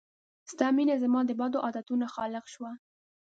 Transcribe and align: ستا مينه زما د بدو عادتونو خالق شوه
ستا 0.51 0.67
مينه 0.77 0.95
زما 1.03 1.19
د 1.25 1.31
بدو 1.39 1.57
عادتونو 1.65 2.05
خالق 2.15 2.45
شوه 2.53 2.71